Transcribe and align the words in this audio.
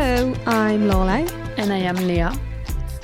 Hello, 0.00 0.32
I'm 0.46 0.82
Lorelai. 0.82 1.28
And 1.58 1.72
I 1.72 1.78
am 1.78 1.96
Leah. 1.96 2.32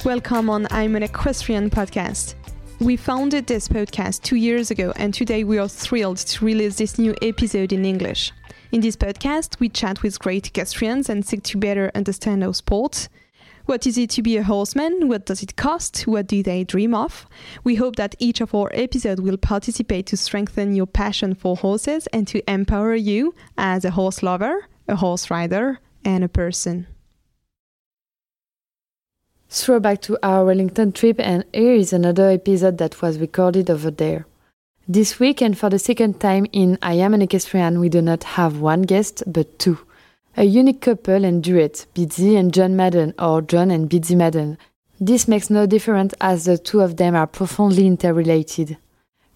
Welcome 0.05 0.49
on 0.49 0.69
I'm 0.71 0.95
an 0.95 1.03
Equestrian 1.03 1.69
podcast. 1.69 2.37
We 2.79 2.97
founded 2.97 3.49
this 3.49 3.67
podcast 3.67 4.23
two 4.23 4.37
years 4.37 4.71
ago, 4.71 4.93
and 4.95 5.13
today 5.13 5.43
we 5.43 5.59
are 5.59 5.67
thrilled 5.67 6.19
to 6.19 6.45
release 6.45 6.77
this 6.77 6.97
new 6.97 7.13
episode 7.21 7.73
in 7.73 7.85
English. 7.85 8.31
In 8.71 8.81
this 8.81 8.95
podcast, 8.95 9.59
we 9.59 9.69
chat 9.71 10.05
with 10.05 10.21
great 10.21 10.47
equestrians 10.47 11.09
and 11.09 11.27
seek 11.27 11.43
to 11.43 11.59
better 11.59 11.91
understand 11.97 12.45
our 12.45 12.55
sport. 12.55 13.09
What 13.67 13.89
is 13.89 13.99
it 13.99 14.11
to 14.11 14.23
be 14.23 14.37
a 14.37 14.45
horseman? 14.45 15.09
What 15.09 15.27
does 15.27 15.43
it 15.43 15.57
cost? 15.57 16.07
What 16.07 16.29
do 16.29 16.45
they 16.45 16.63
dream 16.63 16.95
of? 16.95 17.27
We 17.65 17.75
hope 17.75 17.97
that 17.97 18.15
each 18.21 18.41
of 18.41 18.55
our 18.55 18.71
episodes 18.73 19.21
will 19.21 19.37
participate 19.37 20.07
to 20.07 20.17
strengthen 20.17 20.77
your 20.77 20.87
passion 20.87 21.35
for 21.35 21.57
horses 21.57 22.07
and 22.13 22.29
to 22.29 22.49
empower 22.49 22.95
you 22.95 23.35
as 23.59 23.85
a 23.85 23.91
horse 23.91 24.23
lover, 24.23 24.69
a 24.87 24.95
horse 24.95 25.29
rider, 25.29 25.81
and 26.05 26.23
a 26.23 26.29
person. 26.29 26.87
Throwback 29.49 30.01
to 30.03 30.19
our 30.23 30.45
Wellington 30.45 30.93
trip, 30.93 31.21
and 31.21 31.45
here 31.53 31.75
is 31.75 31.93
another 31.93 32.31
episode 32.31 32.79
that 32.79 33.01
was 33.01 33.19
recorded 33.19 33.71
over 33.71 33.91
there. 33.91 34.27
This 34.89 35.21
week, 35.21 35.41
and 35.41 35.57
for 35.57 35.71
the 35.71 35.79
second 35.79 36.21
time 36.21 36.47
in 36.53 36.79
I 36.83 36.95
Am 36.95 37.15
an 37.15 37.23
Equestrian, 37.23 37.79
we 37.81 37.89
do 37.89 38.03
not 38.03 38.25
have 38.25 38.61
one 38.61 38.83
guest, 38.83 39.23
but 39.27 39.59
two. 39.59 39.79
A 40.37 40.45
unique 40.45 40.81
couple 40.81 41.25
and 41.25 41.43
duet, 41.43 41.87
Beezie 41.95 42.37
and 42.37 42.53
John 42.53 42.75
Madden, 42.75 43.15
or 43.19 43.41
John 43.43 43.71
and 43.71 43.89
Beezie 43.89 44.17
Madden. 44.17 44.59
This 45.01 45.29
makes 45.29 45.49
no 45.49 45.67
difference 45.67 46.15
as 46.21 46.45
the 46.45 46.59
two 46.59 46.81
of 46.81 46.97
them 46.97 47.15
are 47.15 47.27
profoundly 47.27 47.87
interrelated. 47.87 48.77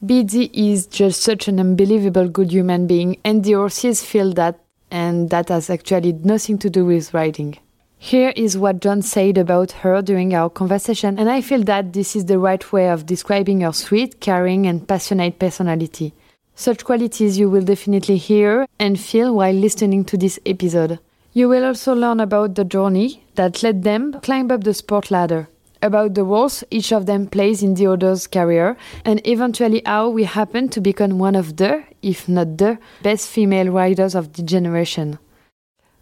Beezie 0.05 0.50
is 0.53 0.87
just 0.87 1.22
such 1.22 1.48
an 1.48 1.61
unbelievable 1.61 2.28
good 2.28 2.53
human 2.53 2.87
being, 2.87 3.19
and 3.25 3.45
the 3.45 3.53
horses 3.53 4.05
feel 4.05 4.33
that 4.34 4.59
and 4.91 5.31
that 5.31 5.48
has 5.50 5.70
actually 5.70 6.12
nothing 6.12 6.59
to 6.59 6.70
do 6.70 6.84
with 6.84 7.15
riding. 7.15 7.59
Here 7.99 8.33
is 8.37 8.57
what 8.57 8.81
John 8.81 9.03
said 9.03 9.37
about 9.39 9.73
her 9.83 10.01
during 10.03 10.33
our 10.33 10.49
conversation, 10.49 11.19
and 11.19 11.29
I 11.29 11.41
feel 11.41 11.65
that 11.65 11.93
this 11.93 12.15
is 12.15 12.27
the 12.27 12.39
right 12.39 12.73
way 12.73 12.89
of 12.89 13.07
describing 13.07 13.63
her 13.63 13.73
sweet, 13.73 14.21
caring, 14.21 14.67
and 14.67 14.87
passionate 14.87 15.39
personality. 15.39 16.15
Such 16.55 16.85
qualities 16.85 17.39
you 17.39 17.51
will 17.51 17.63
definitely 17.63 18.17
hear 18.17 18.67
and 18.79 18.99
feel 18.99 19.35
while 19.35 19.55
listening 19.55 20.05
to 20.07 20.17
this 20.17 20.39
episode. 20.47 21.01
You 21.33 21.49
will 21.49 21.65
also 21.65 21.95
learn 21.95 22.21
about 22.21 22.55
the 22.55 22.65
journey 22.65 23.25
that 23.35 23.63
led 23.63 23.83
them 23.83 24.21
climb 24.23 24.51
up 24.51 24.65
the 24.65 24.75
sport 24.75 25.11
ladder 25.11 25.49
about 25.83 26.15
the 26.15 26.25
roles 26.25 26.65
each 26.71 26.93
of 26.93 27.07
them 27.07 27.27
plays 27.27 27.62
in 27.62 27.75
the 27.75 27.87
other's 27.87 28.27
career, 28.27 28.77
and 29.05 29.21
eventually 29.27 29.83
how 29.87 30.09
we 30.09 30.25
happen 30.25 30.69
to 30.69 30.81
become 30.81 31.19
one 31.19 31.37
of 31.37 31.57
the, 31.57 31.85
if 32.03 32.29
not 32.29 32.59
the, 32.59 32.79
best 33.03 33.29
female 33.29 33.71
riders 33.71 34.15
of 34.15 34.33
the 34.35 34.43
generation. 34.43 35.19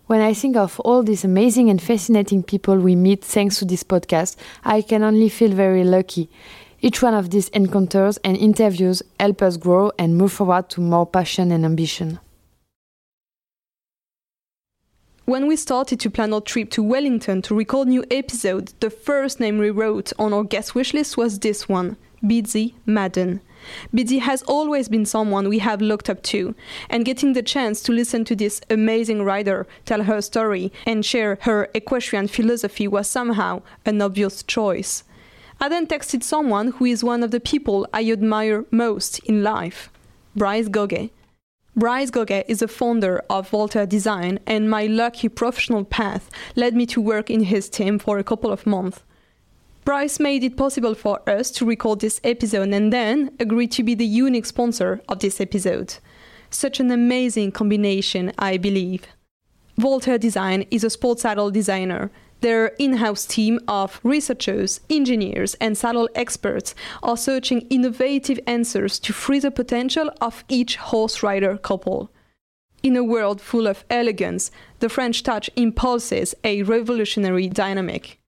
When 0.06 0.20
I 0.20 0.34
think 0.34 0.56
of 0.56 0.78
all 0.80 1.02
these 1.02 1.24
amazing 1.24 1.68
and 1.68 1.82
fascinating 1.82 2.44
people 2.44 2.78
we 2.78 2.94
meet 2.94 3.24
thanks 3.24 3.58
to 3.58 3.64
this 3.64 3.82
podcast, 3.82 4.36
I 4.64 4.80
can 4.80 5.02
only 5.02 5.28
feel 5.28 5.50
very 5.50 5.82
lucky. 5.82 6.30
Each 6.80 7.02
one 7.02 7.14
of 7.14 7.30
these 7.30 7.48
encounters 7.48 8.16
and 8.18 8.36
interviews 8.36 9.02
help 9.18 9.42
us 9.42 9.56
grow 9.56 9.90
and 9.98 10.16
move 10.16 10.32
forward 10.32 10.68
to 10.70 10.80
more 10.80 11.06
passion 11.06 11.50
and 11.50 11.64
ambition. 11.64 12.20
When 15.24 15.48
we 15.48 15.56
started 15.56 15.98
to 15.98 16.10
plan 16.10 16.32
our 16.32 16.40
trip 16.40 16.70
to 16.72 16.84
Wellington 16.84 17.42
to 17.42 17.56
record 17.56 17.88
new 17.88 18.04
episodes, 18.08 18.74
the 18.78 18.90
first 18.90 19.40
name 19.40 19.58
we 19.58 19.70
wrote 19.70 20.12
on 20.20 20.32
our 20.32 20.44
guest 20.44 20.76
wish 20.76 20.94
list 20.94 21.16
was 21.16 21.40
this 21.40 21.68
one, 21.68 21.96
Beezie 22.22 22.74
Madden. 22.86 23.40
Beezie 23.94 24.20
has 24.20 24.42
always 24.42 24.88
been 24.88 25.06
someone 25.06 25.48
we 25.48 25.58
have 25.60 25.80
looked 25.80 26.10
up 26.10 26.22
to, 26.24 26.54
and 26.90 27.04
getting 27.04 27.32
the 27.32 27.42
chance 27.42 27.82
to 27.82 27.92
listen 27.92 28.24
to 28.24 28.36
this 28.36 28.60
amazing 28.70 29.22
rider 29.22 29.66
tell 29.84 30.02
her 30.02 30.20
story 30.20 30.72
and 30.84 31.04
share 31.04 31.38
her 31.42 31.68
equestrian 31.74 32.28
philosophy 32.28 32.88
was 32.88 33.08
somehow 33.08 33.62
an 33.84 34.00
obvious 34.00 34.42
choice. 34.42 35.04
I 35.60 35.68
then 35.68 35.86
texted 35.86 36.22
someone 36.22 36.72
who 36.72 36.84
is 36.84 37.02
one 37.02 37.22
of 37.22 37.30
the 37.30 37.40
people 37.40 37.88
I 37.92 38.10
admire 38.10 38.66
most 38.70 39.20
in 39.20 39.42
life, 39.42 39.90
Brice 40.34 40.68
Goguel. 40.68 41.10
Brice 41.74 42.10
Goguel 42.10 42.44
is 42.46 42.60
the 42.60 42.68
founder 42.68 43.22
of 43.30 43.48
Voltaire 43.50 43.86
Design, 43.86 44.38
and 44.46 44.70
my 44.70 44.86
lucky 44.86 45.28
professional 45.28 45.84
path 45.84 46.30
led 46.56 46.74
me 46.74 46.86
to 46.86 47.00
work 47.00 47.30
in 47.30 47.44
his 47.44 47.68
team 47.68 47.98
for 47.98 48.18
a 48.18 48.24
couple 48.24 48.52
of 48.52 48.66
months. 48.66 49.02
Brice 49.86 50.18
made 50.18 50.42
it 50.42 50.56
possible 50.56 50.96
for 50.96 51.20
us 51.30 51.48
to 51.52 51.64
record 51.64 52.00
this 52.00 52.20
episode 52.24 52.70
and 52.70 52.92
then 52.92 53.30
agreed 53.38 53.70
to 53.70 53.84
be 53.84 53.94
the 53.94 54.04
unique 54.04 54.44
sponsor 54.44 55.00
of 55.08 55.20
this 55.20 55.40
episode. 55.40 55.98
Such 56.50 56.80
an 56.80 56.90
amazing 56.90 57.52
combination, 57.52 58.32
I 58.36 58.56
believe. 58.56 59.06
Voltaire 59.78 60.18
Design 60.18 60.66
is 60.72 60.82
a 60.82 60.90
sports 60.90 61.22
saddle 61.22 61.52
designer 61.52 62.10
their 62.40 62.66
in 62.80 62.94
house 62.94 63.24
team 63.26 63.60
of 63.68 64.00
researchers, 64.02 64.80
engineers, 64.90 65.54
and 65.60 65.78
saddle 65.78 66.08
experts 66.16 66.74
are 67.04 67.16
searching 67.16 67.60
innovative 67.70 68.40
answers 68.48 68.98
to 68.98 69.12
free 69.12 69.38
the 69.38 69.52
potential 69.52 70.10
of 70.20 70.42
each 70.48 70.74
horse 70.76 71.22
rider 71.22 71.56
couple. 71.58 72.10
In 72.82 72.96
a 72.96 73.04
world 73.04 73.40
full 73.40 73.68
of 73.68 73.84
elegance, 73.88 74.50
the 74.80 74.88
French 74.88 75.22
touch 75.22 75.48
impulses 75.54 76.34
a 76.42 76.64
revolutionary 76.64 77.48
dynamic. 77.48 78.18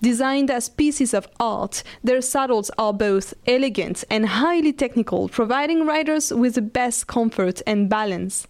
Designed 0.00 0.50
as 0.50 0.68
pieces 0.68 1.12
of 1.12 1.26
art, 1.40 1.82
their 2.04 2.20
saddles 2.20 2.70
are 2.78 2.92
both 2.92 3.34
elegant 3.46 4.04
and 4.08 4.26
highly 4.26 4.72
technical, 4.72 5.28
providing 5.28 5.86
riders 5.86 6.32
with 6.32 6.54
the 6.54 6.62
best 6.62 7.08
comfort 7.08 7.60
and 7.66 7.88
balance. 7.88 8.46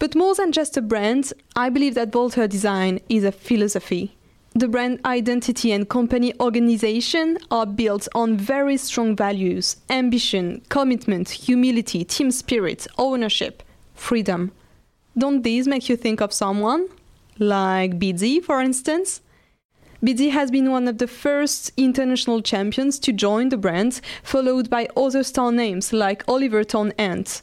But 0.00 0.16
more 0.16 0.34
than 0.34 0.50
just 0.50 0.76
a 0.76 0.82
brand, 0.82 1.32
I 1.54 1.68
believe 1.68 1.94
that 1.94 2.10
Voltaire 2.10 2.48
Design 2.48 2.98
is 3.08 3.22
a 3.22 3.30
philosophy. 3.30 4.16
The 4.54 4.66
brand 4.66 5.00
identity 5.04 5.70
and 5.70 5.88
company 5.88 6.34
organization 6.40 7.38
are 7.50 7.64
built 7.64 8.08
on 8.14 8.36
very 8.36 8.76
strong 8.76 9.14
values 9.14 9.76
ambition, 9.88 10.62
commitment, 10.68 11.30
humility, 11.30 12.04
team 12.04 12.32
spirit, 12.32 12.88
ownership, 12.98 13.62
freedom. 13.94 14.50
Don't 15.16 15.42
these 15.42 15.68
make 15.68 15.88
you 15.88 15.96
think 15.96 16.20
of 16.20 16.32
someone? 16.32 16.88
Like 17.38 17.98
Beezie, 17.98 18.42
for 18.42 18.60
instance? 18.60 19.20
Beezie 20.02 20.32
has 20.32 20.50
been 20.50 20.72
one 20.72 20.88
of 20.88 20.98
the 20.98 21.06
first 21.06 21.70
international 21.76 22.42
champions 22.42 22.98
to 22.98 23.12
join 23.12 23.50
the 23.50 23.56
brand, 23.56 24.00
followed 24.24 24.68
by 24.68 24.88
other 24.96 25.22
star 25.22 25.52
names 25.52 25.92
like 25.92 26.24
Oliver 26.26 26.64
Townend. 26.64 27.40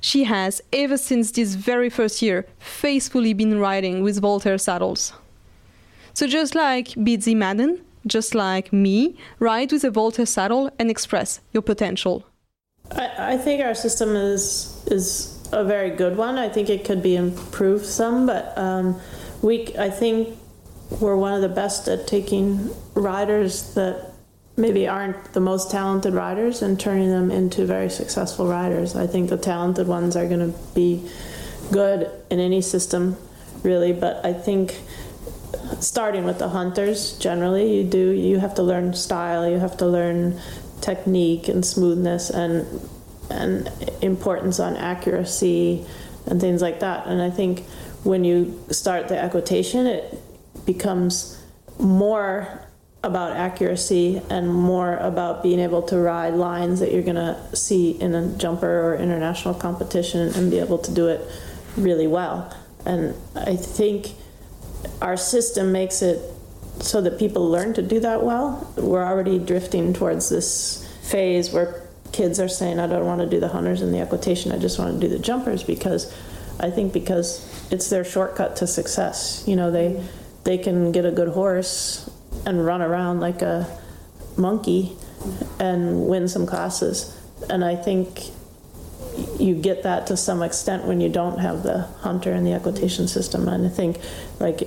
She 0.00 0.24
has, 0.24 0.60
ever 0.70 0.98
since 0.98 1.30
this 1.30 1.54
very 1.54 1.88
first 1.88 2.20
year, 2.20 2.46
faithfully 2.58 3.32
been 3.32 3.58
riding 3.58 4.02
with 4.02 4.20
Voltaire 4.20 4.58
saddles. 4.58 5.14
So 6.12 6.26
just 6.26 6.54
like 6.54 6.88
Beezie 6.88 7.34
Madden, 7.34 7.80
just 8.06 8.34
like 8.34 8.70
me, 8.70 9.16
ride 9.38 9.72
with 9.72 9.82
a 9.82 9.90
Voltaire 9.90 10.26
saddle 10.26 10.70
and 10.78 10.90
express 10.90 11.40
your 11.54 11.62
potential. 11.62 12.26
I, 12.92 13.32
I 13.32 13.36
think 13.38 13.62
our 13.62 13.74
system 13.74 14.14
is 14.14 14.84
is 14.90 15.40
a 15.52 15.64
very 15.64 15.88
good 15.88 16.18
one. 16.18 16.36
I 16.36 16.50
think 16.50 16.68
it 16.68 16.84
could 16.84 17.02
be 17.02 17.16
improved 17.16 17.86
some, 17.86 18.26
but 18.26 18.52
um, 18.58 19.00
we 19.40 19.74
I 19.78 19.88
think 19.88 20.36
we're 20.90 21.16
one 21.16 21.32
of 21.34 21.42
the 21.42 21.48
best 21.48 21.88
at 21.88 22.06
taking 22.06 22.70
riders 22.94 23.74
that 23.74 24.12
maybe 24.56 24.86
aren't 24.86 25.32
the 25.32 25.40
most 25.40 25.70
talented 25.70 26.14
riders 26.14 26.62
and 26.62 26.78
turning 26.78 27.10
them 27.10 27.30
into 27.30 27.66
very 27.66 27.90
successful 27.90 28.46
riders. 28.46 28.94
I 28.94 29.06
think 29.06 29.30
the 29.30 29.36
talented 29.36 29.88
ones 29.88 30.16
are 30.16 30.28
going 30.28 30.52
to 30.52 30.58
be 30.74 31.08
good 31.72 32.10
in 32.30 32.38
any 32.38 32.60
system, 32.60 33.16
really, 33.62 33.92
but 33.92 34.24
I 34.24 34.32
think 34.32 34.80
starting 35.80 36.24
with 36.24 36.38
the 36.38 36.48
hunters 36.48 37.18
generally 37.18 37.76
you 37.76 37.84
do 37.84 38.10
you 38.10 38.38
have 38.38 38.54
to 38.54 38.62
learn 38.62 38.92
style 38.92 39.48
you 39.48 39.58
have 39.58 39.76
to 39.76 39.86
learn 39.86 40.38
technique 40.80 41.48
and 41.48 41.64
smoothness 41.64 42.30
and 42.30 42.66
and 43.30 43.70
importance 44.02 44.60
on 44.60 44.76
accuracy 44.76 45.84
and 46.26 46.40
things 46.40 46.60
like 46.60 46.80
that 46.80 47.06
and 47.06 47.22
i 47.22 47.30
think 47.30 47.64
when 48.02 48.24
you 48.24 48.60
start 48.70 49.08
the 49.08 49.18
equitation 49.18 49.86
it 49.86 50.22
becomes 50.66 51.40
more 51.78 52.60
about 53.02 53.36
accuracy 53.36 54.22
and 54.30 54.52
more 54.52 54.96
about 54.96 55.42
being 55.42 55.60
able 55.60 55.82
to 55.82 55.98
ride 55.98 56.32
lines 56.34 56.80
that 56.80 56.90
you're 56.90 57.02
going 57.02 57.16
to 57.16 57.56
see 57.56 57.90
in 57.90 58.14
a 58.14 58.36
jumper 58.38 58.82
or 58.82 58.96
international 58.96 59.52
competition 59.52 60.32
and 60.34 60.50
be 60.50 60.58
able 60.58 60.78
to 60.78 60.92
do 60.92 61.08
it 61.08 61.20
really 61.76 62.06
well 62.06 62.56
and 62.86 63.14
i 63.36 63.56
think 63.56 64.12
our 65.02 65.16
system 65.16 65.72
makes 65.72 66.00
it 66.00 66.18
so 66.80 67.00
that 67.00 67.18
people 67.18 67.48
learn 67.48 67.74
to 67.74 67.82
do 67.82 68.00
that 68.00 68.22
well. 68.22 68.72
We're 68.76 69.04
already 69.04 69.38
drifting 69.38 69.92
towards 69.92 70.28
this 70.28 70.86
phase 71.02 71.52
where 71.52 71.82
kids 72.12 72.40
are 72.40 72.48
saying, 72.48 72.78
I 72.78 72.86
don't 72.86 73.06
want 73.06 73.20
to 73.20 73.26
do 73.26 73.40
the 73.40 73.48
hunters 73.48 73.82
and 73.82 73.92
the 73.92 74.00
equitation, 74.00 74.52
I 74.52 74.58
just 74.58 74.78
want 74.78 75.00
to 75.00 75.08
do 75.08 75.12
the 75.12 75.18
jumpers 75.18 75.62
because 75.62 76.14
I 76.60 76.70
think 76.70 76.92
because 76.92 77.48
it's 77.70 77.90
their 77.90 78.04
shortcut 78.04 78.56
to 78.56 78.66
success. 78.66 79.44
You 79.46 79.56
know, 79.56 79.70
they 79.70 80.02
they 80.44 80.58
can 80.58 80.92
get 80.92 81.04
a 81.04 81.10
good 81.10 81.28
horse 81.28 82.08
and 82.46 82.64
run 82.64 82.82
around 82.82 83.20
like 83.20 83.42
a 83.42 83.66
monkey 84.36 84.96
and 85.58 86.06
win 86.06 86.28
some 86.28 86.46
classes. 86.46 87.18
And 87.48 87.64
I 87.64 87.76
think 87.76 88.30
you 89.38 89.54
get 89.54 89.82
that 89.84 90.06
to 90.08 90.16
some 90.16 90.42
extent 90.42 90.84
when 90.84 91.00
you 91.00 91.08
don't 91.08 91.38
have 91.38 91.62
the 91.62 91.82
hunter 92.00 92.32
and 92.32 92.46
the 92.46 92.52
equitation 92.52 93.08
system. 93.08 93.48
And 93.48 93.66
I 93.66 93.70
think 93.70 93.98
like 94.40 94.62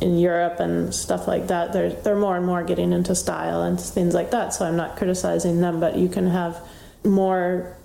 in 0.00 0.18
Europe 0.18 0.58
and 0.60 0.94
stuff 0.94 1.28
like 1.28 1.48
that, 1.48 1.72
they're 1.72 1.90
they're 1.90 2.16
more 2.16 2.36
and 2.36 2.44
more 2.44 2.64
getting 2.64 2.92
into 2.92 3.14
style 3.14 3.62
and 3.62 3.80
things 3.80 4.14
like 4.14 4.30
that. 4.32 4.52
So 4.52 4.64
I'm 4.64 4.76
not 4.76 4.96
criticizing 4.96 5.60
them, 5.60 5.78
but 5.78 5.96
you 5.96 6.08
can 6.08 6.26
have 6.26 6.60
more 7.04 7.76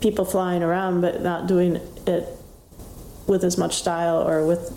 people 0.00 0.24
flying 0.24 0.62
around, 0.62 1.00
but 1.00 1.22
not 1.22 1.46
doing 1.46 1.76
it 2.06 2.28
with 3.26 3.42
as 3.42 3.58
much 3.58 3.76
style 3.76 4.26
or 4.26 4.46
with 4.46 4.72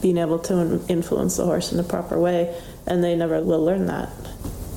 being 0.00 0.18
able 0.18 0.38
to 0.40 0.80
influence 0.88 1.36
the 1.36 1.44
horse 1.44 1.72
in 1.72 1.78
the 1.78 1.84
proper 1.84 2.18
way, 2.18 2.54
and 2.86 3.02
they 3.02 3.14
never 3.16 3.40
will 3.40 3.64
learn 3.64 3.86
that. 3.86 4.10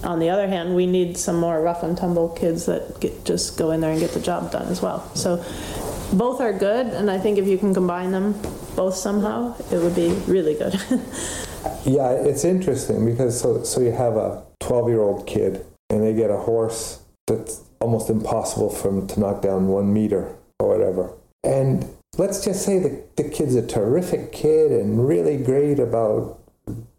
On 0.04 0.20
the 0.20 0.30
other 0.30 0.48
hand, 0.48 0.76
we 0.76 0.86
need 0.86 1.18
some 1.18 1.38
more 1.38 1.62
rough 1.62 1.84
and 1.84 1.98
tumble 1.98 2.30
kids 2.30 2.66
that 2.68 3.00
get, 3.00 3.26
just 3.26 3.58
go 3.58 3.72
in 3.72 3.82
there 3.82 3.92
and 3.92 4.00
get 4.00 4.12
the 4.12 4.20
job 4.20 4.52
done 4.52 4.68
as 4.68 4.82
well. 4.82 5.10
So 5.16 5.44
both 6.14 6.40
are 6.40 6.54
good, 6.54 6.88
and 6.88 7.12
I 7.12 7.18
think 7.18 7.38
if 7.38 7.48
you 7.48 7.58
can 7.58 7.74
combine 7.74 8.12
them 8.12 8.40
both 8.76 8.96
somehow, 8.96 9.56
it 9.72 9.78
would 9.82 9.96
be 9.96 10.10
really 10.28 10.54
good. 10.54 10.74
yeah, 11.86 12.12
it's 12.12 12.46
interesting 12.46 13.06
because 13.06 13.40
so, 13.40 13.64
so 13.64 13.82
you 13.82 13.92
have 13.92 14.16
a 14.16 14.44
12 14.62 14.90
year 14.90 15.02
old 15.02 15.28
kid 15.28 15.66
and 15.90 16.04
they 16.04 16.14
get 16.14 16.30
a 16.30 16.38
horse 16.38 17.02
that's 17.26 17.62
almost 17.80 18.10
impossible 18.10 18.70
for 18.70 18.92
them 18.92 19.08
to 19.08 19.20
knock 19.20 19.42
down 19.42 19.68
one 19.68 19.94
meter 19.94 20.36
or 20.60 20.70
whatever. 20.70 21.12
And 21.44 21.97
let's 22.18 22.44
just 22.44 22.66
say 22.66 22.80
the, 22.80 23.04
the 23.16 23.30
kid's 23.30 23.56
a 23.56 23.66
terrific 23.66 24.32
kid 24.32 24.72
and 24.72 25.08
really 25.08 25.38
great 25.38 25.80
about 25.80 26.40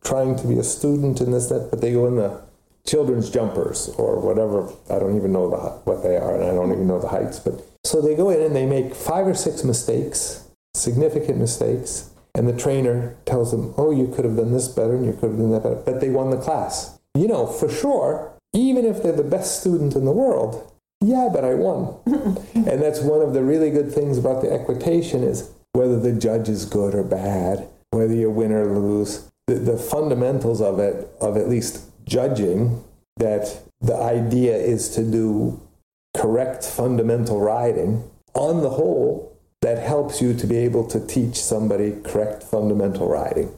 trying 0.02 0.36
to 0.36 0.46
be 0.46 0.58
a 0.58 0.64
student 0.64 1.20
and 1.20 1.34
this, 1.34 1.48
that, 1.48 1.68
but 1.70 1.80
they 1.80 1.92
go 1.92 2.06
in 2.06 2.16
the 2.16 2.40
children's 2.86 3.28
jumpers 3.28 3.88
or 3.98 4.18
whatever. 4.20 4.72
I 4.88 4.98
don't 4.98 5.16
even 5.16 5.32
know 5.32 5.50
the, 5.50 5.56
what 5.56 6.02
they 6.02 6.16
are 6.16 6.34
and 6.34 6.44
I 6.44 6.54
don't 6.54 6.72
even 6.72 6.86
know 6.86 7.00
the 7.00 7.08
heights, 7.08 7.38
but 7.38 7.62
so 7.84 8.00
they 8.00 8.14
go 8.14 8.30
in 8.30 8.40
and 8.40 8.54
they 8.54 8.66
make 8.66 8.94
five 8.94 9.26
or 9.26 9.34
six 9.34 9.64
mistakes, 9.64 10.48
significant 10.74 11.38
mistakes, 11.38 12.10
and 12.34 12.48
the 12.48 12.56
trainer 12.56 13.16
tells 13.26 13.50
them, 13.50 13.74
oh, 13.76 13.90
you 13.90 14.06
could 14.14 14.24
have 14.24 14.36
done 14.36 14.52
this 14.52 14.68
better 14.68 14.94
and 14.94 15.04
you 15.04 15.12
could 15.12 15.30
have 15.30 15.38
done 15.38 15.50
that 15.50 15.62
better, 15.62 15.82
but 15.84 16.00
they 16.00 16.10
won 16.10 16.30
the 16.30 16.36
class. 16.36 16.98
You 17.14 17.26
know, 17.26 17.46
for 17.46 17.68
sure, 17.68 18.32
even 18.54 18.84
if 18.84 19.02
they're 19.02 19.12
the 19.12 19.24
best 19.24 19.60
student 19.60 19.94
in 19.94 20.04
the 20.04 20.12
world, 20.12 20.72
yeah, 21.00 21.28
but 21.32 21.44
I 21.44 21.54
won. 21.54 21.94
and 22.54 22.82
that's 22.82 23.00
one 23.00 23.22
of 23.22 23.32
the 23.32 23.42
really 23.42 23.70
good 23.70 23.92
things 23.92 24.18
about 24.18 24.42
the 24.42 24.52
equitation 24.52 25.22
is 25.22 25.50
whether 25.72 25.98
the 25.98 26.12
judge 26.12 26.48
is 26.48 26.64
good 26.64 26.94
or 26.94 27.04
bad, 27.04 27.68
whether 27.90 28.14
you 28.14 28.30
win 28.30 28.52
or 28.52 28.66
lose, 28.66 29.28
the, 29.46 29.54
the 29.54 29.78
fundamentals 29.78 30.60
of 30.60 30.78
it, 30.78 31.08
of 31.20 31.36
at 31.36 31.48
least 31.48 31.84
judging, 32.04 32.82
that 33.16 33.60
the 33.80 33.96
idea 33.96 34.56
is 34.56 34.88
to 34.90 35.02
do 35.02 35.60
correct 36.16 36.64
fundamental 36.64 37.40
riding, 37.40 38.02
on 38.34 38.62
the 38.62 38.70
whole, 38.70 39.36
that 39.62 39.78
helps 39.78 40.20
you 40.20 40.34
to 40.34 40.46
be 40.46 40.56
able 40.56 40.86
to 40.86 41.04
teach 41.06 41.36
somebody 41.36 41.96
correct 42.04 42.42
fundamental 42.42 43.08
riding. 43.08 43.52